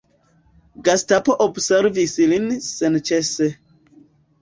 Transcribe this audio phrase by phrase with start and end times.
[0.87, 3.55] Gestapo observis lin senĉese.